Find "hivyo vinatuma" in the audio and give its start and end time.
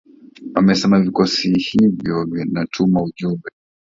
1.53-3.03